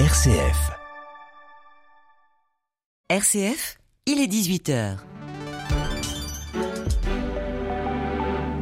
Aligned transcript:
RCF. 0.00 0.72
RCF, 3.08 3.78
il 4.06 4.18
est 4.18 4.26
18h. 4.26 4.96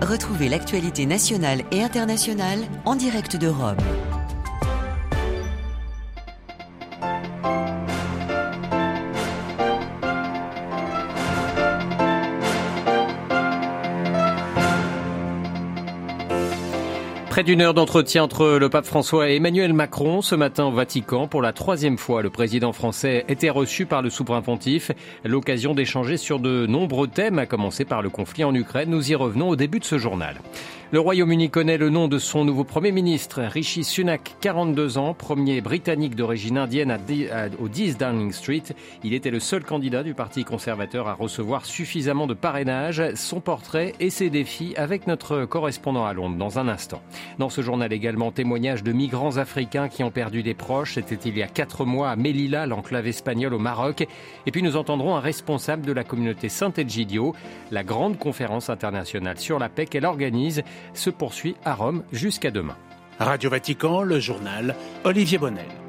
Retrouvez 0.02 0.50
l'actualité 0.50 1.06
nationale 1.06 1.62
et 1.70 1.82
internationale 1.82 2.58
en 2.84 2.96
direct 2.96 3.36
de 3.36 3.48
Rome. 3.48 3.78
Près 17.32 17.44
d'une 17.44 17.62
heure 17.62 17.72
d'entretien 17.72 18.24
entre 18.24 18.58
le 18.58 18.68
pape 18.68 18.84
François 18.84 19.30
et 19.30 19.36
Emmanuel 19.36 19.72
Macron 19.72 20.20
ce 20.20 20.34
matin 20.34 20.66
au 20.66 20.70
Vatican. 20.70 21.28
Pour 21.28 21.40
la 21.40 21.54
troisième 21.54 21.96
fois, 21.96 22.20
le 22.20 22.28
président 22.28 22.74
français 22.74 23.24
était 23.26 23.48
reçu 23.48 23.86
par 23.86 24.02
le 24.02 24.10
souverain 24.10 24.42
pontife. 24.42 24.90
L'occasion 25.24 25.72
d'échanger 25.72 26.18
sur 26.18 26.40
de 26.40 26.66
nombreux 26.66 27.08
thèmes, 27.08 27.38
à 27.38 27.46
commencer 27.46 27.86
par 27.86 28.02
le 28.02 28.10
conflit 28.10 28.44
en 28.44 28.54
Ukraine. 28.54 28.90
Nous 28.90 29.12
y 29.12 29.14
revenons 29.14 29.48
au 29.48 29.56
début 29.56 29.78
de 29.78 29.86
ce 29.86 29.96
journal. 29.96 30.42
Le 30.92 31.00
Royaume-Uni 31.00 31.48
connaît 31.48 31.78
le 31.78 31.88
nom 31.88 32.06
de 32.06 32.18
son 32.18 32.44
nouveau 32.44 32.64
Premier 32.64 32.92
ministre, 32.92 33.40
Rishi 33.40 33.82
Sunak, 33.82 34.36
42 34.42 34.98
ans, 34.98 35.14
premier 35.14 35.62
britannique 35.62 36.14
d'origine 36.14 36.58
indienne 36.58 36.98
au 37.58 37.68
10 37.68 37.96
Downing 37.96 38.30
Street. 38.30 38.62
Il 39.02 39.14
était 39.14 39.30
le 39.30 39.40
seul 39.40 39.64
candidat 39.64 40.02
du 40.02 40.12
Parti 40.12 40.44
conservateur 40.44 41.08
à 41.08 41.14
recevoir 41.14 41.64
suffisamment 41.64 42.26
de 42.26 42.34
parrainage. 42.34 43.02
Son 43.14 43.40
portrait 43.40 43.94
et 44.00 44.10
ses 44.10 44.28
défis 44.28 44.74
avec 44.76 45.06
notre 45.06 45.46
correspondant 45.46 46.04
à 46.04 46.12
Londres 46.12 46.36
dans 46.36 46.58
un 46.58 46.68
instant. 46.68 47.00
Dans 47.38 47.48
ce 47.48 47.62
journal 47.62 47.90
également, 47.94 48.30
témoignages 48.30 48.82
de 48.82 48.92
migrants 48.92 49.38
africains 49.38 49.88
qui 49.88 50.04
ont 50.04 50.10
perdu 50.10 50.42
des 50.42 50.52
proches. 50.52 50.96
C'était 50.96 51.30
il 51.30 51.38
y 51.38 51.42
a 51.42 51.48
quatre 51.48 51.86
mois 51.86 52.10
à 52.10 52.16
Melilla, 52.16 52.66
l'enclave 52.66 53.06
espagnole 53.06 53.54
au 53.54 53.58
Maroc. 53.58 54.06
Et 54.44 54.50
puis 54.50 54.62
nous 54.62 54.76
entendrons 54.76 55.16
un 55.16 55.20
responsable 55.20 55.86
de 55.86 55.92
la 55.92 56.04
communauté 56.04 56.50
Saint-Egidio. 56.50 57.34
La 57.70 57.82
grande 57.82 58.18
conférence 58.18 58.68
internationale 58.68 59.38
sur 59.38 59.58
la 59.58 59.70
paix 59.70 59.86
qu'elle 59.86 60.04
organise 60.04 60.62
se 60.94 61.10
poursuit 61.10 61.56
à 61.64 61.74
Rome 61.74 62.02
jusqu'à 62.12 62.50
demain. 62.50 62.76
Radio 63.18 63.50
Vatican, 63.50 64.02
le 64.02 64.18
journal 64.20 64.74
Olivier 65.04 65.38
Bonnel. 65.38 65.81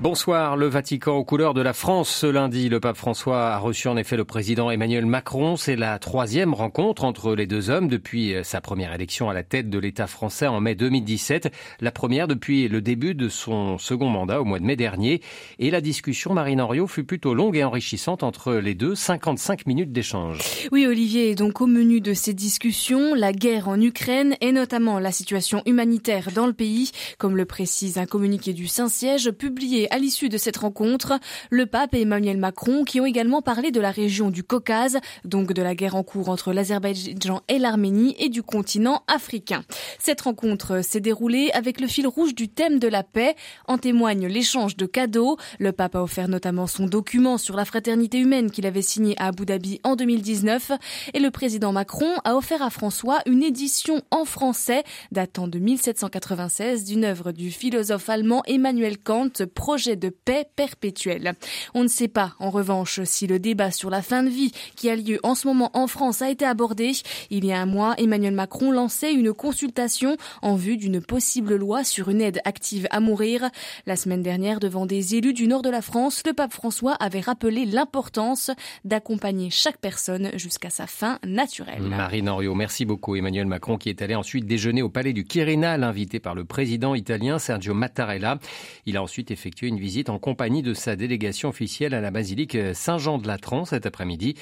Bonsoir, 0.00 0.56
le 0.56 0.68
Vatican 0.68 1.16
aux 1.16 1.24
couleurs 1.24 1.54
de 1.54 1.60
la 1.60 1.72
France. 1.72 2.08
Ce 2.08 2.26
lundi, 2.26 2.68
le 2.68 2.78
pape 2.78 2.96
François 2.96 3.48
a 3.48 3.58
reçu 3.58 3.88
en 3.88 3.96
effet 3.96 4.16
le 4.16 4.24
président 4.24 4.70
Emmanuel 4.70 5.06
Macron. 5.06 5.56
C'est 5.56 5.74
la 5.74 5.98
troisième 5.98 6.54
rencontre 6.54 7.02
entre 7.02 7.34
les 7.34 7.48
deux 7.48 7.68
hommes 7.68 7.88
depuis 7.88 8.36
sa 8.44 8.60
première 8.60 8.94
élection 8.94 9.28
à 9.28 9.34
la 9.34 9.42
tête 9.42 9.68
de 9.68 9.78
l'État 9.80 10.06
français 10.06 10.46
en 10.46 10.60
mai 10.60 10.76
2017. 10.76 11.50
La 11.80 11.90
première 11.90 12.28
depuis 12.28 12.68
le 12.68 12.80
début 12.80 13.16
de 13.16 13.28
son 13.28 13.76
second 13.76 14.08
mandat 14.08 14.40
au 14.40 14.44
mois 14.44 14.60
de 14.60 14.64
mai 14.64 14.76
dernier. 14.76 15.20
Et 15.58 15.72
la 15.72 15.80
discussion, 15.80 16.32
Marine 16.32 16.60
Henriot, 16.60 16.86
fut 16.86 17.02
plutôt 17.02 17.34
longue 17.34 17.56
et 17.56 17.64
enrichissante 17.64 18.22
entre 18.22 18.54
les 18.54 18.76
deux. 18.76 18.94
55 18.94 19.66
minutes 19.66 19.90
d'échange. 19.90 20.38
Oui, 20.70 20.86
Olivier, 20.86 21.34
donc 21.34 21.60
au 21.60 21.66
menu 21.66 22.00
de 22.00 22.14
ces 22.14 22.34
discussions, 22.34 23.16
la 23.16 23.32
guerre 23.32 23.68
en 23.68 23.80
Ukraine 23.80 24.36
et 24.40 24.52
notamment 24.52 25.00
la 25.00 25.10
situation 25.10 25.60
humanitaire 25.66 26.28
dans 26.32 26.46
le 26.46 26.52
pays, 26.52 26.92
comme 27.18 27.36
le 27.36 27.46
précise 27.46 27.98
un 27.98 28.06
communiqué 28.06 28.52
du 28.52 28.68
Saint-Siège 28.68 29.32
publié 29.32 29.87
à 29.90 29.98
l'issue 29.98 30.28
de 30.28 30.38
cette 30.38 30.56
rencontre, 30.56 31.18
le 31.50 31.66
pape 31.66 31.94
et 31.94 32.02
Emmanuel 32.02 32.36
Macron 32.36 32.84
qui 32.84 33.00
ont 33.00 33.06
également 33.06 33.42
parlé 33.42 33.70
de 33.70 33.80
la 33.80 33.90
région 33.90 34.30
du 34.30 34.44
Caucase, 34.44 34.98
donc 35.24 35.52
de 35.52 35.62
la 35.62 35.74
guerre 35.74 35.96
en 35.96 36.02
cours 36.02 36.28
entre 36.28 36.52
l'Azerbaïdjan 36.52 37.40
et 37.48 37.58
l'Arménie 37.58 38.14
et 38.18 38.28
du 38.28 38.42
continent 38.42 39.02
africain. 39.06 39.62
Cette 39.98 40.20
rencontre 40.20 40.82
s'est 40.82 41.00
déroulée 41.00 41.50
avec 41.54 41.80
le 41.80 41.86
fil 41.86 42.06
rouge 42.06 42.34
du 42.34 42.48
thème 42.48 42.78
de 42.78 42.88
la 42.88 43.02
paix. 43.02 43.34
En 43.66 43.78
témoigne 43.78 44.26
l'échange 44.26 44.76
de 44.76 44.86
cadeaux. 44.86 45.36
Le 45.58 45.72
pape 45.72 45.96
a 45.96 46.02
offert 46.02 46.28
notamment 46.28 46.66
son 46.66 46.86
document 46.86 47.38
sur 47.38 47.56
la 47.56 47.64
fraternité 47.64 48.18
humaine 48.18 48.50
qu'il 48.50 48.66
avait 48.66 48.82
signé 48.82 49.14
à 49.18 49.28
Abu 49.28 49.46
Dhabi 49.46 49.80
en 49.84 49.96
2019 49.96 50.72
et 51.14 51.20
le 51.20 51.30
président 51.30 51.72
Macron 51.72 52.12
a 52.24 52.36
offert 52.36 52.62
à 52.62 52.70
François 52.70 53.20
une 53.26 53.42
édition 53.42 54.02
en 54.10 54.24
français 54.24 54.84
datant 55.12 55.48
de 55.48 55.58
1796 55.58 56.84
d'une 56.84 57.04
œuvre 57.04 57.32
du 57.32 57.50
philosophe 57.50 58.08
allemand 58.08 58.42
Emmanuel 58.46 58.98
Kant, 58.98 59.30
projet 59.54 59.77
de 59.86 60.08
paix 60.08 60.46
perpétuelle. 60.56 61.34
On 61.74 61.82
ne 61.82 61.88
sait 61.88 62.08
pas, 62.08 62.34
en 62.38 62.50
revanche, 62.50 63.00
si 63.04 63.26
le 63.26 63.38
débat 63.38 63.70
sur 63.70 63.90
la 63.90 64.02
fin 64.02 64.22
de 64.22 64.28
vie 64.28 64.52
qui 64.76 64.90
a 64.90 64.96
lieu 64.96 65.18
en 65.22 65.34
ce 65.34 65.46
moment 65.46 65.70
en 65.74 65.86
France 65.86 66.22
a 66.22 66.30
été 66.30 66.44
abordé. 66.44 66.92
Il 67.30 67.44
y 67.44 67.52
a 67.52 67.60
un 67.60 67.66
mois, 67.66 67.94
Emmanuel 67.98 68.34
Macron 68.34 68.70
lançait 68.70 69.12
une 69.12 69.32
consultation 69.32 70.16
en 70.42 70.56
vue 70.56 70.76
d'une 70.76 71.00
possible 71.00 71.56
loi 71.56 71.84
sur 71.84 72.08
une 72.08 72.20
aide 72.20 72.40
active 72.44 72.86
à 72.90 73.00
mourir. 73.00 73.50
La 73.86 73.96
semaine 73.96 74.22
dernière, 74.22 74.60
devant 74.60 74.86
des 74.86 75.14
élus 75.14 75.34
du 75.34 75.46
nord 75.46 75.62
de 75.62 75.70
la 75.70 75.82
France, 75.82 76.22
le 76.26 76.32
pape 76.32 76.52
François 76.52 76.94
avait 76.94 77.20
rappelé 77.20 77.64
l'importance 77.64 78.50
d'accompagner 78.84 79.50
chaque 79.50 79.78
personne 79.78 80.30
jusqu'à 80.34 80.70
sa 80.70 80.86
fin 80.86 81.18
naturelle. 81.24 81.82
Marine 81.82 82.28
Henriot, 82.28 82.54
merci 82.54 82.84
beaucoup. 82.84 83.16
Emmanuel 83.16 83.46
Macron 83.46 83.76
qui 83.76 83.88
est 83.88 84.02
allé 84.02 84.14
ensuite 84.14 84.46
déjeuner 84.46 84.82
au 84.82 84.88
palais 84.88 85.12
du 85.12 85.24
Quirinal, 85.24 85.84
invité 85.84 86.20
par 86.20 86.34
le 86.34 86.44
président 86.44 86.94
italien 86.94 87.38
Sergio 87.38 87.74
Mattarella. 87.74 88.38
Il 88.86 88.96
a 88.96 89.02
ensuite 89.02 89.30
effectué 89.30 89.67
une 89.68 89.78
visite 89.78 90.08
en 90.08 90.18
compagnie 90.18 90.62
de 90.62 90.74
sa 90.74 90.96
délégation 90.96 91.48
officielle 91.48 91.94
à 91.94 92.00
la 92.00 92.10
basilique 92.10 92.56
Saint-Jean 92.72 93.18
de 93.18 93.26
Latran 93.26 93.64
cet 93.64 93.86
après-midi. 93.86 94.34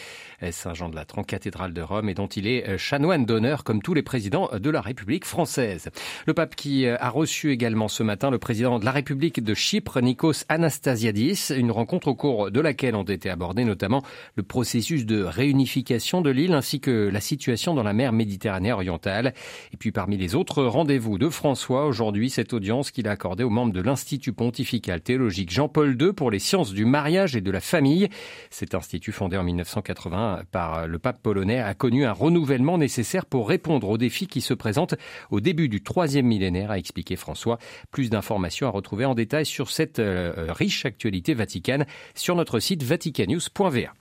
Saint-Jean 0.51 0.89
de 0.89 0.97
Latran, 0.97 1.23
cathédrale 1.25 1.73
de 1.73 1.83
Rome, 1.83 2.09
et 2.09 2.15
dont 2.15 2.27
il 2.27 2.47
est 2.47 2.79
chanoine 2.79 3.27
d'honneur 3.27 3.65
comme 3.65 3.83
tous 3.83 3.95
les 3.95 4.03
présidents 4.03 4.51
de 4.53 4.71
la 4.71 4.81
République 4.81 5.25
française. 5.25 5.91
Le 6.27 6.35
pape 6.35 6.57
qui 6.57 6.87
a 6.87 7.09
reçu 7.11 7.51
également 7.51 7.89
ce 7.89 8.03
matin 8.03 8.31
le 8.31 8.39
président 8.39 8.79
de 8.79 8.85
la 8.85 8.93
République 8.93 9.43
de 9.43 9.55
Chypre, 9.55 10.01
Nikos 10.01 10.45
Anastasiadis, 10.49 11.53
une 11.57 11.71
rencontre 11.71 12.09
au 12.09 12.15
cours 12.15 12.51
de 12.51 12.61
laquelle 12.61 12.95
ont 12.95 13.03
été 13.03 13.31
abordés 13.31 13.65
notamment 13.65 14.03
le 14.37 14.43
processus 14.43 15.07
de 15.07 15.23
réunification 15.23 16.21
de 16.21 16.31
l'île 16.31 16.53
ainsi 16.53 16.81
que 16.81 17.11
la 17.13 17.21
situation 17.21 17.75
dans 17.75 17.83
la 17.83 17.93
mer 17.93 18.13
Méditerranée 18.13 18.73
orientale. 18.73 19.35
Et 19.73 19.77
puis 19.77 19.93
parmi 19.93 20.17
les 20.17 20.35
autres 20.35 20.65
rendez-vous 20.65 21.19
de 21.19 21.29
François, 21.29 21.87
aujourd'hui 21.87 22.31
cette 22.31 22.53
audience 22.53 22.91
qu'il 22.91 23.09
a 23.09 23.13
accordée 23.13 23.45
aux 23.45 23.51
membres 23.51 23.73
de 23.73 23.81
l'Institut 23.81 24.33
pontifical 24.33 25.01
Jean-Paul 25.49 25.97
II 26.01 26.13
pour 26.13 26.31
les 26.31 26.39
sciences 26.39 26.73
du 26.73 26.85
mariage 26.85 27.37
et 27.37 27.41
de 27.41 27.51
la 27.51 27.61
famille. 27.61 28.09
Cet 28.51 28.75
institut 28.75 29.13
fondé 29.13 29.37
en 29.37 29.43
1980 29.43 30.43
par 30.51 30.87
le 30.87 30.99
pape 30.99 31.23
polonais 31.23 31.61
a 31.61 31.75
connu 31.75 32.05
un 32.05 32.13
renouvellement 32.13 32.79
nécessaire 32.79 33.27
pour 33.27 33.49
répondre 33.49 33.89
aux 33.89 33.99
défis 33.99 34.27
qui 34.27 34.41
se 34.41 34.55
présentent 34.55 34.95
au 35.31 35.41
début 35.41 35.69
du 35.69 35.83
troisième 35.83 36.27
millénaire, 36.27 36.71
a 36.71 36.79
expliqué 36.79 37.17
François. 37.17 37.59
Plus 37.91 38.11
d'informations 38.11 38.67
à 38.67 38.71
retrouver 38.71 39.05
en 39.05 39.15
détail 39.15 39.47
sur 39.47 39.71
cette 39.71 40.01
riche 40.01 40.87
actualité 40.87 41.35
vaticane 41.35 41.87
sur 42.15 42.37
notre 42.37 42.61
site 42.61 42.83
vaticannews.va. 42.83 43.93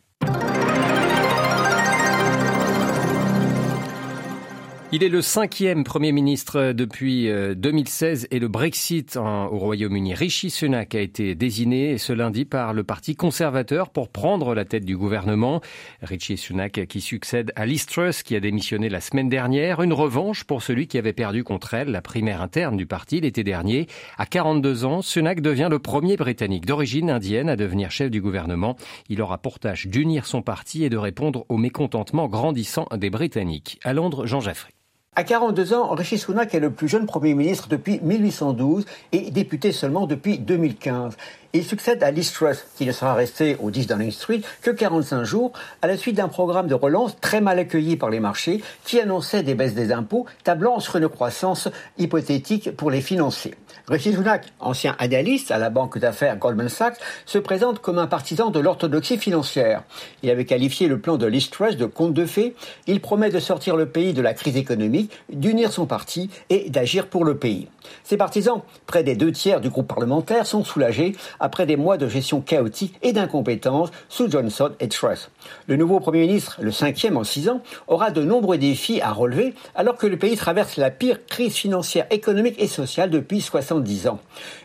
Il 4.95 5.03
est 5.03 5.09
le 5.09 5.21
cinquième 5.21 5.83
Premier 5.83 6.13
ministre 6.13 6.71
depuis 6.71 7.27
2016 7.27 8.29
et 8.31 8.39
le 8.39 8.47
Brexit 8.47 9.17
au 9.17 9.57
Royaume-Uni. 9.57 10.13
Rishi 10.13 10.49
Sunak 10.49 10.95
a 10.95 11.01
été 11.01 11.35
désigné 11.35 11.97
ce 11.97 12.13
lundi 12.13 12.45
par 12.45 12.71
le 12.71 12.85
Parti 12.85 13.17
conservateur 13.17 13.89
pour 13.89 14.07
prendre 14.07 14.55
la 14.55 14.63
tête 14.63 14.85
du 14.85 14.95
gouvernement. 14.95 15.59
Rishi 16.01 16.37
Sunak 16.37 16.87
qui 16.87 17.01
succède 17.01 17.51
à 17.57 17.65
Liz 17.65 17.87
Truss 17.87 18.23
qui 18.23 18.37
a 18.37 18.39
démissionné 18.39 18.87
la 18.87 19.01
semaine 19.01 19.27
dernière. 19.27 19.81
Une 19.81 19.91
revanche 19.91 20.45
pour 20.45 20.63
celui 20.63 20.87
qui 20.87 20.97
avait 20.97 21.11
perdu 21.11 21.43
contre 21.43 21.73
elle 21.73 21.89
la 21.89 22.01
primaire 22.01 22.41
interne 22.41 22.77
du 22.77 22.85
parti 22.85 23.19
l'été 23.19 23.43
dernier. 23.43 23.87
À 24.17 24.25
42 24.25 24.85
ans, 24.85 25.01
Sunak 25.01 25.41
devient 25.41 25.67
le 25.69 25.79
premier 25.79 26.15
Britannique 26.15 26.65
d'origine 26.65 27.09
indienne 27.09 27.49
à 27.49 27.57
devenir 27.57 27.91
chef 27.91 28.09
du 28.09 28.21
gouvernement. 28.21 28.77
Il 29.09 29.21
aura 29.21 29.39
pour 29.39 29.59
tâche 29.59 29.87
d'unir 29.87 30.25
son 30.25 30.41
parti 30.41 30.85
et 30.85 30.89
de 30.89 30.95
répondre 30.95 31.45
au 31.49 31.57
mécontentement 31.57 32.29
grandissant 32.29 32.87
des 32.95 33.09
Britanniques. 33.09 33.77
À 33.83 33.91
Londres, 33.91 34.25
Jean 34.25 34.39
Jaffrey. 34.39 34.71
À 35.17 35.23
42 35.23 35.73
ans, 35.73 35.95
Rishi 35.95 36.19
Sunak 36.19 36.53
est 36.53 36.59
le 36.59 36.71
plus 36.71 36.89
jeune 36.89 37.05
Premier 37.05 37.35
ministre 37.35 37.69
depuis 37.69 38.01
1812 38.01 38.83
et 39.13 39.31
député 39.31 39.71
seulement 39.71 40.07
depuis 40.07 40.39
2015. 40.39 41.15
Il 41.53 41.63
succède 41.63 42.03
à 42.03 42.11
Liz 42.11 42.33
Truss, 42.33 42.65
qui 42.75 42.85
ne 42.85 42.91
sera 42.91 43.13
resté 43.13 43.55
au 43.61 43.71
10 43.71 43.87
Downing 43.87 44.11
Street 44.11 44.41
que 44.61 44.71
45 44.71 45.23
jours, 45.23 45.53
à 45.81 45.87
la 45.87 45.95
suite 45.95 46.17
d'un 46.17 46.27
programme 46.27 46.67
de 46.67 46.73
relance 46.73 47.17
très 47.21 47.39
mal 47.39 47.59
accueilli 47.59 47.95
par 47.95 48.09
les 48.09 48.19
marchés, 48.19 48.61
qui 48.83 48.99
annonçait 48.99 49.41
des 49.41 49.55
baisses 49.55 49.73
des 49.73 49.93
impôts, 49.93 50.25
tablant 50.43 50.81
sur 50.81 50.97
une 50.97 51.07
croissance 51.07 51.69
hypothétique 51.97 52.75
pour 52.75 52.91
les 52.91 52.99
financer. 52.99 53.55
Rishi 53.87 54.13
Sunak, 54.13 54.51
ancien 54.59 54.95
analyste 54.97 55.51
à 55.51 55.59
la 55.59 55.69
banque 55.69 55.99
d'affaires 55.99 56.37
Goldman 56.37 56.69
Sachs, 56.69 56.97
se 57.27 57.37
présente 57.37 57.79
comme 57.79 57.99
un 57.99 58.07
partisan 58.07 58.49
de 58.49 58.59
l'orthodoxie 58.59 59.19
financière. 59.19 59.83
Il 60.23 60.31
avait 60.31 60.45
qualifié 60.45 60.87
le 60.87 60.99
plan 60.99 61.17
de 61.17 61.27
Liz 61.27 61.51
Truss 61.51 61.77
de 61.77 61.85
conte 61.85 62.15
de 62.15 62.25
fées. 62.25 62.55
Il 62.87 62.99
promet 62.99 63.29
de 63.29 63.39
sortir 63.39 63.75
le 63.75 63.85
pays 63.85 64.13
de 64.13 64.23
la 64.23 64.33
crise 64.33 64.57
économique 64.57 65.11
d'unir 65.31 65.71
son 65.71 65.85
parti 65.85 66.31
et 66.49 66.71
d'agir 66.71 67.07
pour 67.07 67.25
le 67.25 67.37
pays. 67.37 67.67
Ses 68.03 68.17
partisans, 68.17 68.61
près 68.87 69.03
des 69.03 69.15
deux 69.15 69.31
tiers 69.31 69.61
du 69.61 69.69
groupe 69.69 69.87
parlementaire, 69.87 70.47
sont 70.47 70.63
soulagés 70.63 71.15
après 71.39 71.67
des 71.67 71.75
mois 71.75 71.97
de 71.97 72.07
gestion 72.07 72.41
chaotique 72.41 72.95
et 73.03 73.13
d'incompétence 73.13 73.89
sous 74.09 74.31
Johnson 74.31 74.71
et 74.79 74.87
Truss. 74.87 75.29
Le 75.67 75.75
nouveau 75.75 75.99
Premier 75.99 76.21
ministre, 76.21 76.57
le 76.59 76.71
cinquième 76.71 77.17
en 77.17 77.23
six 77.23 77.49
ans, 77.49 77.61
aura 77.85 78.09
de 78.09 78.23
nombreux 78.23 78.57
défis 78.57 78.99
à 79.01 79.11
relever 79.11 79.53
alors 79.75 79.95
que 79.95 80.07
le 80.07 80.17
pays 80.17 80.35
traverse 80.35 80.77
la 80.77 80.89
pire 80.89 81.23
crise 81.27 81.53
financière, 81.53 82.07
économique 82.09 82.55
et 82.57 82.67
sociale 82.67 83.11
depuis 83.11 83.41
70 83.75 84.07
ans. 84.07 84.19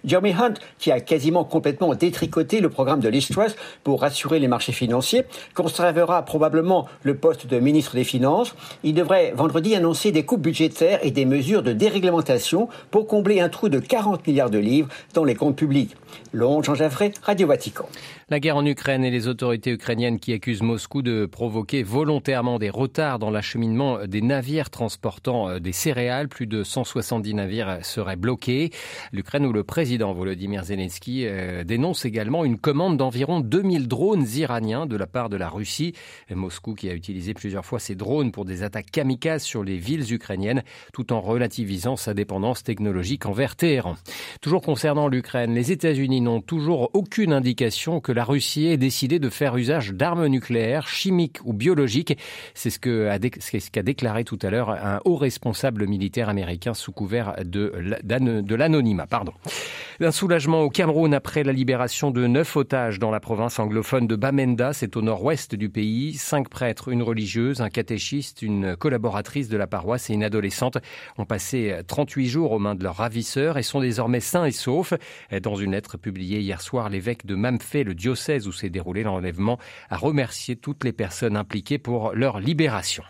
Jeremy 0.05 0.33
Hunt, 0.33 0.55
qui 0.79 0.93
a 0.93 1.01
quasiment 1.01 1.45
complètement 1.45 1.95
détricoté 1.95 2.61
le 2.61 2.71
programme 2.71 3.01
de 3.01 3.09
Liz 3.09 3.29
Truss 3.29 3.57
pour 3.85 4.01
rassurer 4.03 4.39
les 4.39 4.49
marchés 4.49 4.73
financiers, 4.73 5.25
conservera 5.55 6.25
probablement 6.25 6.89
le 7.03 7.17
poste 7.17 7.47
de 7.47 7.59
ministre 7.59 7.95
des 7.95 8.05
Finances. 8.05 8.55
Il 8.83 8.95
devrait 8.95 9.33
vendredi 9.35 9.75
annoncer 9.75 10.13
des 10.13 10.25
coupes 10.25 10.43
budgétaires 10.43 11.01
et 11.03 11.11
des 11.11 11.25
mesures 11.25 11.63
de 11.63 11.73
déréglementation 11.73 12.69
pour 12.91 13.07
combler 13.07 13.41
un 13.41 13.49
trou 13.49 13.69
de 13.69 13.79
40 13.79 14.27
milliards 14.27 14.51
de 14.51 14.59
livres 14.59 14.89
dans 15.15 15.25
les 15.25 15.35
comptes 15.35 15.57
publics. 15.57 15.97
Londres, 16.33 16.65
Jean 16.65 16.75
Jaffré, 16.75 17.13
Radio 17.23 17.47
Vatican. 17.47 17.87
La 18.31 18.39
guerre 18.39 18.57
en 18.57 18.65
Ukraine 18.65 19.05
et 19.05 19.11
les 19.11 19.27
autorités 19.27 19.73
ukrainiennes 19.73 20.21
qui 20.21 20.33
accusent 20.33 20.63
Moscou 20.63 21.03
de 21.03 21.27
provoquer 21.27 21.83
volontairement 21.83 22.61
des 22.61 22.71
retards 22.71 23.19
dans 23.19 23.31
l'acheminement 23.31 24.07
des 24.07 24.23
navires 24.23 24.71
transportant 24.71 25.49
euh, 25.49 25.59
des 25.59 25.73
céréales. 25.73 26.29
Plus 26.29 26.47
de 26.47 26.63
170 26.63 27.35
navires 27.35 27.79
seraient 27.83 28.15
bloqués. 28.15 28.71
L'Ukraine 29.13 29.47
où 29.47 29.53
le 29.53 29.65
président 29.65 30.13
Volodymyr 30.13 30.65
Zelensky 30.65 31.25
euh, 31.27 31.65
dénonce 31.65 32.05
également 32.05 32.45
une 32.45 32.59
commande 32.59 32.97
d'environ 32.97 33.41
2000 33.41 33.89
drones 33.89 34.27
iraniens 34.35 34.87
de 34.87 34.97
la 34.97 35.07
part 35.07 35.29
de 35.29 35.37
la 35.37 35.49
Russie. 35.49 35.95
Moscou 36.31 36.75
qui 36.75 36.89
a 36.89 36.95
utilisé 36.95 37.35
plusieurs 37.35 37.65
fois 37.65 37.79
ces 37.79 37.95
drones 37.95 38.33
pour 38.33 38.45
des 38.45 38.63
attaques 38.63 38.91
kamikazes 38.91 39.43
sur 39.43 39.65
les 39.65 39.77
villes 39.77 40.13
ukrainiennes 40.13 40.63
tout 40.93 41.13
en 41.13 41.21
relativisant 41.21 41.97
sa 41.97 42.15
dépendance 42.15 42.63
technologique 42.63 43.27
envers 43.27 43.57
Téhéran. 43.57 43.97
Toujours 44.41 44.63
concernant 44.63 45.09
l'Ukraine, 45.09 45.55
les 45.55 45.73
États-Unis 45.73 46.21
n'ont 46.21 46.41
toujours 46.41 46.91
aucune 46.95 47.33
indication 47.33 48.01
que 48.01 48.13
la 48.13 48.25
Russie 48.25 48.67
ait 48.67 48.77
décidé 48.77 49.19
de 49.19 49.29
faire 49.29 49.57
usage 49.57 49.93
d'armes 49.93 50.27
nucléaires, 50.27 50.89
chimiques 50.89 51.39
ou 51.45 51.53
biologiques. 51.53 52.17
C'est 52.55 52.71
ce 52.71 52.79
qu'a 52.79 53.83
déclaré 53.83 54.25
tout 54.25 54.39
à 54.43 54.51
l'heure 54.51 54.71
un 54.71 55.01
haut 55.05 55.17
responsable 55.17 55.87
militaire 55.87 56.29
américain 56.29 56.75
sous 56.75 56.93
couvert 56.93 57.37
de, 57.45 57.73
de 58.03 58.55
l'anonymat. 58.91 59.07
Pardon. 59.07 59.33
Un 60.03 60.13
soulagement 60.13 60.63
au 60.63 60.71
Cameroun 60.71 61.13
après 61.13 61.43
la 61.43 61.53
libération 61.53 62.11
de 62.11 62.27
neuf 62.27 62.57
otages 62.57 62.99
dans 62.99 63.11
la 63.11 63.21
province 63.21 63.59
anglophone 63.59 64.07
de 64.07 64.17
Bamenda, 64.17 64.73
c'est 64.73 64.97
au 64.97 65.03
nord-ouest 65.03 65.55
du 65.55 65.69
pays. 65.69 66.15
Cinq 66.15 66.49
prêtres, 66.49 66.89
une 66.89 67.03
religieuse, 67.03 67.61
un 67.61 67.69
catéchiste, 67.69 68.41
une 68.41 68.77
collaboratrice 68.77 69.49
de 69.49 69.59
la 69.59 69.67
paroisse 69.67 70.09
et 70.09 70.15
une 70.15 70.25
adolescente 70.25 70.79
ont 71.19 71.27
passé 71.27 71.77
38 71.87 72.29
jours 72.29 72.53
aux 72.53 72.59
mains 72.59 72.75
de 72.75 72.83
leurs 72.83 72.97
ravisseurs 72.97 73.59
et 73.59 73.63
sont 73.63 73.81
désormais 73.81 74.21
sains 74.21 74.47
et 74.47 74.53
saufs. 74.53 74.95
Dans 75.43 75.57
une 75.57 75.73
lettre 75.73 75.99
publiée 75.99 76.41
hier 76.41 76.63
soir, 76.63 76.89
l'évêque 76.89 77.27
de 77.27 77.35
Mamfé, 77.35 77.85
le 77.85 77.95
diocèse 77.95 78.49
où 78.49 78.53
s'est 78.53 78.71
déroulé 78.71 79.03
l'enlèvement, 79.03 79.59
a 79.91 79.99
remercié 79.99 80.57
toutes 80.57 80.85
les 80.85 80.93
personnes 80.93 81.37
impliquées 81.37 81.79
pour 81.79 82.15
leur 82.15 82.41
libération. 82.41 83.05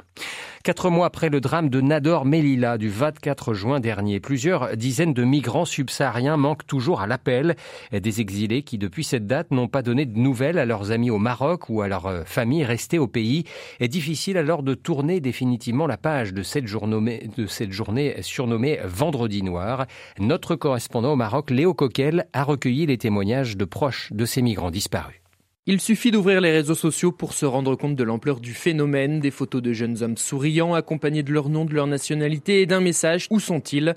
Quatre 0.63 0.91
mois 0.91 1.07
après 1.07 1.31
le 1.31 1.41
drame 1.41 1.71
de 1.71 1.81
Nador 1.81 2.27
Melilla 2.27 2.77
du 2.77 2.91
24 2.91 3.55
juin 3.55 3.81
dernier, 3.81 4.21
plusieurs 4.21 4.77
dizaines 4.77 5.15
de 5.15 5.25
migrants 5.25 5.65
subsahariens 5.65 6.37
manquent 6.37 6.67
toujours 6.67 7.01
à 7.01 7.07
l'appel. 7.07 7.57
Des 7.93 8.21
exilés 8.21 8.63
qui, 8.63 8.77
depuis 8.77 9.03
cette 9.03 9.27
date, 9.27 9.53
n'ont 9.53 9.69
pas 9.69 9.81
donné 9.81 10.05
de 10.05 10.19
nouvelles 10.19 10.59
à 10.59 10.67
leurs 10.67 10.91
amis 10.91 11.09
au 11.09 11.17
Maroc 11.17 11.71
ou 11.71 11.81
à 11.81 11.89
leurs 11.89 12.29
familles 12.29 12.65
restées 12.65 12.99
au 12.99 13.07
pays. 13.07 13.45
Est 13.81 13.89
difficile 13.89 14.37
alors 14.37 14.63
de 14.63 14.75
tourner 14.75 15.21
définitivement 15.21 15.87
la 15.87 15.97
page 15.97 16.35
de 16.35 16.41
de 16.41 17.47
cette 17.47 17.73
journée 17.73 18.17
surnommée 18.21 18.81
Vendredi 18.85 19.43
Noir. 19.43 19.87
Notre 20.19 20.57
correspondant 20.57 21.15
au 21.15 21.17
Maroc, 21.17 21.51
Léo 21.51 21.73
Coquel, 21.73 22.27
a 22.35 22.45
recueilli 22.45 22.85
les 22.85 22.99
témoignages 22.99 23.57
de 23.57 23.65
proches 23.65 24.13
de 24.13 24.27
ces 24.27 24.43
migrants 24.43 24.71
disparus. 24.71 25.21
Il 25.67 25.79
suffit 25.79 26.11
d'ouvrir 26.11 26.41
les 26.41 26.53
réseaux 26.53 26.75
sociaux 26.75 27.13
pour 27.13 27.35
se 27.35 27.45
rendre 27.45 27.77
compte 27.77 27.95
de 27.95 28.03
l'ampleur 28.03 28.41
du 28.41 28.55
phénomène, 28.55 29.21
des 29.21 29.31
photos 29.31 29.61
de 29.61 29.75
jeunes 29.75 30.03
hommes 30.03 30.17
souriants 30.17 30.73
accompagnés 30.73 31.23
de 31.23 31.35
leur 31.35 31.51
nom, 31.51 31.67
de 31.67 31.75
leur 31.75 31.87
nationalité 31.87 32.63
et 32.63 32.67
d'un 32.67 32.81
message 32.81 33.27
Où 33.31 33.39
sont-ils? 33.41 33.95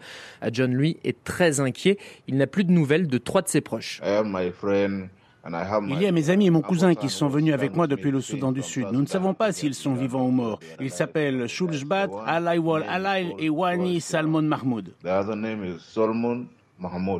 John, 0.51 0.73
lui, 0.73 0.97
est 1.05 1.23
très 1.23 1.61
inquiet. 1.61 1.97
Il 2.27 2.35
n'a 2.35 2.47
plus 2.47 2.65
de 2.65 2.71
nouvelles 2.71 3.07
de 3.07 3.17
trois 3.17 3.41
de 3.41 3.47
ses 3.47 3.61
proches. 3.61 4.01
Il 4.03 6.01
y 6.01 6.05
a 6.05 6.11
mes 6.11 6.29
amis 6.29 6.47
et 6.47 6.49
mon 6.49 6.61
cousin 6.61 6.95
qui 6.95 7.07
sont 7.07 7.29
venus 7.29 7.53
avec 7.53 7.75
moi 7.77 7.87
depuis 7.87 8.11
le 8.11 8.19
Soudan 8.19 8.51
du 8.51 8.61
Sud. 8.61 8.87
Nous 8.91 9.01
ne 9.01 9.07
savons 9.07 9.33
pas 9.33 9.53
s'ils 9.53 9.73
sont 9.73 9.93
vivants 9.93 10.27
ou 10.27 10.31
morts. 10.31 10.59
Ils 10.81 10.91
s'appellent 10.91 11.47
Shulshbat, 11.47 12.09
Alaiwal 12.25 12.83
Alail 12.89 13.33
et 13.39 13.49
Wani 13.49 14.01
Salmon 14.01 14.41
Mahmoud. 14.41 14.93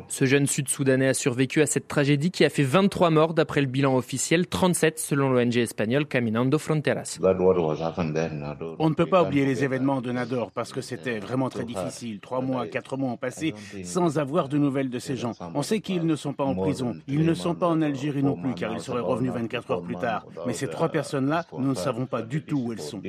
Ce 0.08 0.24
jeune 0.24 0.46
sud-soudanais 0.46 1.08
a 1.08 1.14
survécu 1.14 1.62
à 1.62 1.66
cette 1.66 1.88
tragédie 1.88 2.30
qui 2.30 2.44
a 2.44 2.50
fait 2.50 2.62
23 2.62 3.10
morts 3.10 3.34
d'après 3.34 3.60
le 3.60 3.66
bilan 3.66 3.96
officiel, 3.96 4.46
37 4.46 4.98
selon 4.98 5.30
l'ONG 5.30 5.56
espagnole 5.56 6.06
Caminando 6.06 6.58
Fronteras. 6.58 7.18
On 7.22 8.90
ne 8.90 8.94
peut 8.94 9.06
pas 9.06 9.22
oublier 9.22 9.46
les 9.46 9.64
événements 9.64 10.00
de 10.00 10.12
Nador 10.12 10.50
parce 10.50 10.72
que 10.72 10.80
c'était 10.80 11.18
vraiment 11.18 11.48
très 11.48 11.64
difficile. 11.64 12.20
Trois 12.20 12.40
mois, 12.40 12.66
quatre 12.66 12.96
mois 12.96 13.12
ont 13.12 13.16
passé 13.16 13.54
sans 13.84 14.18
avoir 14.18 14.48
de 14.48 14.58
nouvelles 14.58 14.90
de 14.90 14.98
ces 14.98 15.16
gens. 15.16 15.32
On 15.54 15.62
sait 15.62 15.80
qu'ils 15.80 16.06
ne 16.06 16.16
sont 16.16 16.32
pas 16.32 16.44
en 16.44 16.54
prison. 16.54 16.94
Ils 17.08 17.24
ne 17.24 17.34
sont 17.34 17.54
pas 17.54 17.68
en 17.68 17.80
Algérie 17.80 18.22
non 18.22 18.36
plus 18.36 18.54
car 18.54 18.72
ils 18.72 18.80
seraient 18.80 19.00
revenus 19.00 19.32
24 19.32 19.70
heures 19.70 19.82
plus 19.82 19.96
tard. 19.96 20.26
Mais 20.46 20.52
ces 20.52 20.68
trois 20.68 20.88
personnes-là, 20.88 21.44
nous 21.58 21.70
ne 21.70 21.74
savons 21.74 22.06
pas 22.06 22.22
du 22.22 22.42
tout 22.42 22.60
où 22.66 22.72
elles 22.72 22.80
sont. 22.80 23.00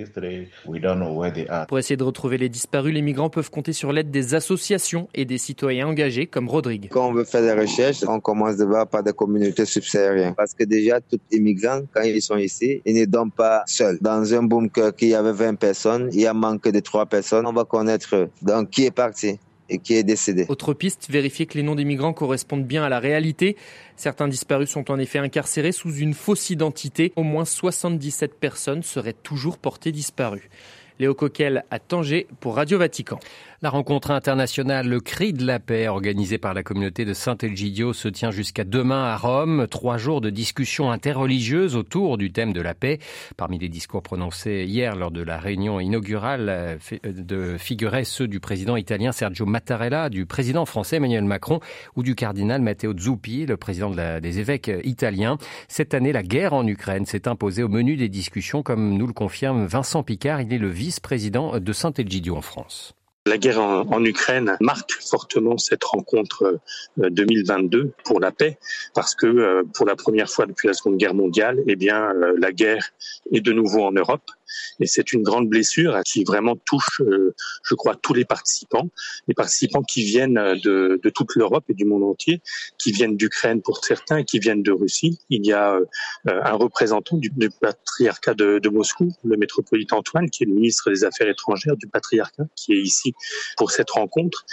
Pour 1.67 1.79
essayer 1.79 1.97
de 1.97 2.03
retrouver 2.03 2.37
les 2.37 2.49
disparus, 2.49 2.93
les 2.93 3.01
migrants 3.01 3.29
peuvent 3.29 3.51
compter 3.51 3.73
sur 3.73 3.91
l'aide 3.91 4.11
des 4.11 4.35
associations 4.35 5.09
et 5.13 5.25
des 5.25 5.37
citoyens 5.37 5.87
engagés 5.87 6.27
comme 6.35 6.49
Rodrigue. 6.49 6.89
Quand 6.91 7.07
on 7.07 7.13
veut 7.13 7.23
faire 7.23 7.41
des 7.41 7.53
recherches, 7.53 8.03
on 8.05 8.19
commence 8.19 8.57
d'abord 8.57 8.85
par 8.87 9.01
des 9.01 9.13
communautés 9.13 9.63
subsahariennes. 9.63 10.35
Parce 10.35 10.53
que 10.53 10.65
déjà, 10.65 10.99
tous 10.99 11.17
les 11.31 11.39
migrants, 11.39 11.83
quand 11.93 12.01
ils 12.01 12.21
sont 12.21 12.35
ici, 12.35 12.81
ils 12.83 12.93
ne 12.93 13.05
dorment 13.05 13.31
pas 13.31 13.63
seuls. 13.67 13.97
Dans 14.01 14.33
un 14.33 14.43
bunker 14.43 14.93
qui 14.93 15.13
avait 15.13 15.31
20 15.31 15.55
personnes, 15.55 16.09
il 16.11 16.19
y 16.19 16.27
a 16.27 16.33
manque 16.33 16.67
de 16.67 16.79
3 16.81 17.05
personnes. 17.05 17.45
On 17.47 17.53
va 17.53 17.63
connaître 17.63 18.27
donc 18.41 18.69
qui 18.69 18.83
est 18.83 18.91
parti 18.91 19.39
et 19.69 19.77
qui 19.77 19.93
est 19.95 20.03
décédé? 20.03 20.45
Autre 20.49 20.73
piste, 20.73 21.09
vérifier 21.09 21.45
que 21.45 21.57
les 21.57 21.63
noms 21.63 21.75
des 21.75 21.85
migrants 21.85 22.11
correspondent 22.11 22.67
bien 22.67 22.83
à 22.83 22.89
la 22.89 22.99
réalité. 22.99 23.55
Certains 23.95 24.27
disparus 24.27 24.69
sont 24.69 24.91
en 24.91 24.99
effet 24.99 25.19
incarcérés 25.19 25.71
sous 25.71 25.95
une 25.95 26.13
fausse 26.13 26.49
identité. 26.49 27.13
Au 27.15 27.23
moins 27.23 27.45
77 27.45 28.33
personnes 28.37 28.83
seraient 28.83 29.15
toujours 29.23 29.57
portées 29.57 29.93
disparues. 29.93 30.49
Léo 30.97 31.13
Coquel 31.13 31.65
à 31.71 31.79
Tanger 31.79 32.25
pour 32.39 32.55
Radio 32.55 32.77
Vatican. 32.77 33.19
La 33.65 33.71
rencontre 33.71 34.11
internationale 34.11 34.87
Le 34.87 34.99
Cri 34.99 35.33
de 35.33 35.43
la 35.43 35.57
paix, 35.57 35.87
organisée 35.87 36.37
par 36.37 36.53
la 36.53 36.61
communauté 36.61 37.03
de 37.03 37.15
Saint-Elgidio, 37.15 37.93
se 37.93 38.07
tient 38.07 38.29
jusqu'à 38.29 38.63
demain 38.63 39.05
à 39.05 39.17
Rome. 39.17 39.65
Trois 39.67 39.97
jours 39.97 40.21
de 40.21 40.29
discussions 40.29 40.91
interreligieuses 40.91 41.75
autour 41.75 42.19
du 42.19 42.31
thème 42.31 42.53
de 42.53 42.61
la 42.61 42.75
paix. 42.75 42.99
Parmi 43.37 43.57
les 43.57 43.67
discours 43.67 44.03
prononcés 44.03 44.65
hier 44.67 44.95
lors 44.95 45.09
de 45.09 45.23
la 45.23 45.39
réunion 45.39 45.79
inaugurale, 45.79 46.45
euh, 46.47 46.77
de 47.03 47.57
figuraient 47.57 48.03
ceux 48.03 48.27
du 48.27 48.39
président 48.39 48.75
italien 48.75 49.11
Sergio 49.11 49.47
Mattarella, 49.47 50.09
du 50.09 50.27
président 50.27 50.67
français 50.67 50.97
Emmanuel 50.97 51.23
Macron 51.23 51.59
ou 51.95 52.03
du 52.03 52.13
cardinal 52.13 52.61
Matteo 52.61 52.95
Zuppi, 52.95 53.47
le 53.47 53.57
président 53.57 53.89
des 53.89 54.39
évêques 54.39 54.69
italiens. 54.83 55.39
Cette 55.69 55.95
année, 55.95 56.11
la 56.11 56.21
guerre 56.21 56.53
en 56.53 56.67
Ukraine 56.67 57.07
s'est 57.07 57.27
imposée 57.27 57.63
au 57.63 57.69
menu 57.69 57.95
des 57.95 58.09
discussions, 58.09 58.61
comme 58.61 58.95
nous 58.95 59.07
le 59.07 59.13
confirme 59.13 59.65
Vincent 59.65 60.03
Picard. 60.03 60.41
Il 60.41 60.53
est 60.53 60.59
le 60.59 60.69
vice-président 60.69 61.59
de 61.59 61.73
Saint-Elgidio 61.73 62.35
en 62.37 62.41
France. 62.41 62.93
La 63.27 63.39
guerre 63.39 63.59
en, 63.59 64.05
Ukraine 64.05 64.55
marque 64.61 64.91
fortement 65.01 65.57
cette 65.57 65.83
rencontre 65.83 66.59
2022 66.97 67.79
euh, 67.79 67.93
pour 68.03 68.19
la 68.19 68.31
paix, 68.31 68.59
parce 68.93 69.15
que 69.15 69.25
euh, 69.25 69.63
pour 69.73 69.87
la 69.87 69.95
première 69.95 70.29
fois 70.29 70.45
depuis 70.45 70.67
la 70.67 70.75
Seconde 70.75 70.97
Guerre 70.97 71.15
mondiale, 71.15 71.63
eh 71.65 71.75
bien, 71.75 72.11
euh, 72.11 72.35
la 72.37 72.51
guerre 72.51 72.91
est 73.31 73.41
de 73.41 73.51
nouveau 73.51 73.81
en 73.81 73.91
Europe. 73.91 74.29
Et 74.79 74.85
c'est 74.85 75.11
une 75.11 75.23
grande 75.23 75.49
blessure 75.49 75.99
qui 76.05 76.23
vraiment 76.23 76.55
touche, 76.55 77.01
je 77.01 77.75
crois, 77.75 77.95
tous 77.95 78.13
les 78.13 78.25
participants, 78.25 78.89
les 79.27 79.33
participants 79.33 79.81
qui 79.81 80.03
viennent 80.03 80.35
de, 80.63 81.01
toute 81.09 81.35
l'Europe 81.35 81.65
et 81.67 81.73
du 81.73 81.83
monde 81.83 82.03
entier, 82.03 82.41
qui 82.77 82.91
viennent 82.91 83.17
d'Ukraine 83.17 83.61
pour 83.63 83.83
certains 83.83 84.23
qui 84.23 84.37
viennent 84.37 84.61
de 84.61 84.71
Russie. 84.71 85.19
Il 85.29 85.45
y 85.45 85.51
a 85.51 85.77
un 86.27 86.53
représentant 86.53 87.17
du, 87.17 87.31
patriarcat 87.59 88.35
de, 88.35 88.69
Moscou, 88.69 89.11
le 89.23 89.35
métropolitain 89.35 89.97
Antoine, 89.97 90.29
qui 90.29 90.43
est 90.43 90.47
le 90.47 90.53
ministre 90.53 90.91
des 90.91 91.03
Affaires 91.03 91.27
étrangères 91.27 91.75
du 91.75 91.87
patriarcat, 91.87 92.43
qui 92.55 92.73
est 92.73 92.81
ici 92.81 93.14
pour 93.57 93.71
cette 93.71 93.89
rencontre. 93.91 94.45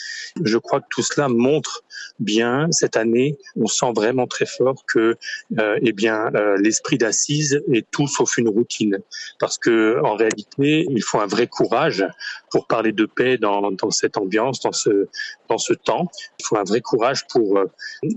Je 0.42 0.58
crois 0.58 0.80
que 0.80 0.86
tout 0.90 1.02
cela 1.02 1.28
montre 1.28 1.84
bien 2.18 2.68
cette 2.70 2.96
année, 2.96 3.38
on 3.56 3.66
sent 3.66 3.92
vraiment 3.94 4.26
très 4.26 4.46
fort 4.46 4.84
que 4.86 5.16
euh, 5.58 5.78
eh 5.82 5.92
bien 5.92 6.30
euh, 6.34 6.56
l'esprit 6.58 6.98
d'assise 6.98 7.62
est 7.72 7.86
tout 7.90 8.06
sauf 8.06 8.38
une 8.38 8.48
routine 8.48 8.98
parce 9.38 9.58
que 9.58 10.00
en 10.04 10.14
réalité, 10.14 10.86
il 10.88 11.02
faut 11.02 11.20
un 11.20 11.26
vrai 11.26 11.46
courage 11.46 12.04
pour 12.52 12.66
parler 12.66 12.92
de 12.92 13.06
paix 13.06 13.38
dans, 13.38 13.62
cette 13.90 14.18
ambiance, 14.18 14.60
dans 14.60 14.72
ce, 14.72 15.08
dans 15.48 15.58
ce 15.58 15.72
temps. 15.72 16.06
Il 16.38 16.44
faut 16.44 16.58
un 16.58 16.64
vrai 16.64 16.82
courage 16.82 17.26
pour 17.28 17.58
euh, 17.58 17.64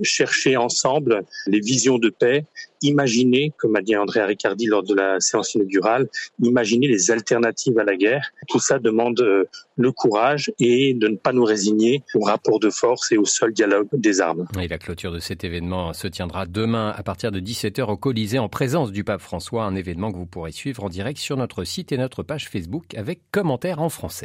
chercher 0.03 0.57
ensemble 0.57 1.23
les 1.47 1.61
visions 1.61 1.97
de 1.97 2.09
paix, 2.09 2.45
imaginer, 2.81 3.53
comme 3.57 3.75
a 3.75 3.81
dit 3.81 3.95
André 3.95 4.23
Riccardi 4.23 4.67
lors 4.67 4.83
de 4.83 4.93
la 4.93 5.19
séance 5.19 5.55
inaugurale, 5.55 6.07
imaginer 6.41 6.87
les 6.87 7.11
alternatives 7.11 7.79
à 7.79 7.83
la 7.83 7.95
guerre. 7.95 8.29
Tout 8.49 8.59
ça 8.59 8.77
demande 8.77 9.19
euh, 9.21 9.45
le 9.77 9.91
courage 9.91 10.51
et 10.59 10.93
de 10.93 11.07
ne 11.07 11.15
pas 11.15 11.31
nous 11.33 11.43
résigner 11.43 12.03
au 12.13 12.19
rapport 12.19 12.59
de 12.59 12.69
force 12.69 13.11
et 13.11 13.17
au 13.17 13.25
seul 13.25 13.53
dialogue 13.53 13.87
des 13.93 14.21
armes. 14.21 14.47
Et 14.61 14.67
la 14.67 14.77
clôture 14.77 15.11
de 15.11 15.19
cet 15.19 15.43
événement 15.43 15.93
se 15.93 16.07
tiendra 16.07 16.45
demain 16.45 16.93
à 16.95 17.03
partir 17.03 17.31
de 17.31 17.39
17h 17.39 17.83
au 17.83 17.97
Colisée 17.97 18.39
en 18.39 18.49
présence 18.49 18.91
du 18.91 19.03
pape 19.03 19.21
François, 19.21 19.63
un 19.63 19.75
événement 19.75 20.11
que 20.11 20.17
vous 20.17 20.25
pourrez 20.25 20.51
suivre 20.51 20.83
en 20.83 20.89
direct 20.89 21.19
sur 21.19 21.37
notre 21.37 21.63
site 21.63 21.91
et 21.91 21.97
notre 21.97 22.23
page 22.23 22.49
Facebook 22.49 22.95
avec 22.95 23.21
commentaires 23.31 23.81
en 23.81 23.89
français. 23.89 24.24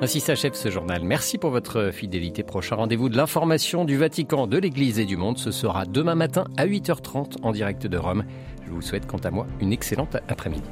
Ainsi 0.00 0.20
s'achève 0.20 0.54
ce 0.54 0.70
journal. 0.70 1.02
Merci 1.02 1.38
pour 1.38 1.50
votre 1.50 1.90
fidélité. 1.90 2.44
Prochain 2.44 2.76
rendez-vous 2.76 3.08
de 3.08 3.16
l'information 3.16 3.84
du 3.84 3.96
Vatican, 3.96 4.46
de 4.46 4.56
l'Église 4.56 5.00
et 5.00 5.04
du 5.04 5.16
monde. 5.16 5.38
Ce 5.38 5.50
sera 5.50 5.86
demain 5.86 6.14
matin 6.14 6.44
à 6.56 6.66
8h30 6.66 7.42
en 7.42 7.50
direct 7.50 7.88
de 7.88 7.98
Rome. 7.98 8.24
Je 8.64 8.70
vous 8.70 8.80
souhaite 8.80 9.08
quant 9.08 9.18
à 9.18 9.32
moi 9.32 9.48
une 9.60 9.72
excellente 9.72 10.16
après-midi. 10.28 10.68